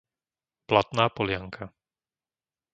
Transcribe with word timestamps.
Blatná 0.67 1.05
Polianka 1.13 1.65